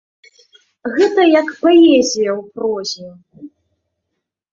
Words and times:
Гэта 0.95 1.21
як 1.39 1.51
паэзія 1.63 2.31
ў 2.39 2.41
прозе. 2.55 3.07